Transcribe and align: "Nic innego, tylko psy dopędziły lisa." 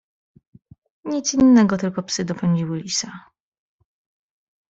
"Nic 1.05 1.33
innego, 1.33 1.77
tylko 1.77 2.03
psy 2.03 2.25
dopędziły 2.25 2.77
lisa." 2.77 3.11